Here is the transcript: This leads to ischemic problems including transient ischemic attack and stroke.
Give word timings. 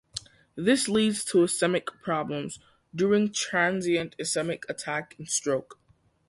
This 0.55 0.89
leads 0.89 1.23
to 1.25 1.43
ischemic 1.45 1.85
problems 2.01 2.57
including 2.91 3.31
transient 3.31 4.15
ischemic 4.17 4.63
attack 4.67 5.13
and 5.19 5.29
stroke. 5.29 5.79